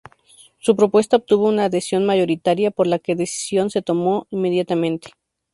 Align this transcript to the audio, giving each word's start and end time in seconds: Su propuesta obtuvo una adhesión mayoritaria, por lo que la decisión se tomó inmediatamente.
Su 0.57 0.75
propuesta 0.75 1.17
obtuvo 1.17 1.47
una 1.47 1.65
adhesión 1.65 2.07
mayoritaria, 2.07 2.71
por 2.71 2.87
lo 2.87 2.99
que 2.99 3.13
la 3.13 3.19
decisión 3.19 3.69
se 3.69 3.83
tomó 3.83 4.25
inmediatamente. 4.31 5.11